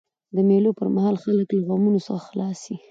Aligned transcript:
د 0.35 0.37
مېلو 0.49 0.71
پر 0.79 0.87
مهال 0.95 1.15
خلک 1.23 1.47
له 1.57 1.61
غمونو 1.67 1.99
څخه 2.07 2.23
خلاص 2.29 2.59
يي. 2.69 2.77